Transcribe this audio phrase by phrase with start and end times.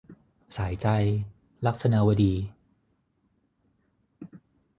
[0.57, 0.87] สายใจ-
[1.67, 2.33] ลักษณวดี